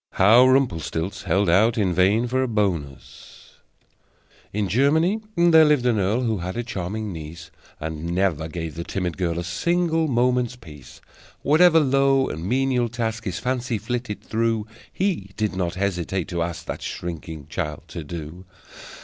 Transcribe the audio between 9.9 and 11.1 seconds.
moment's peace!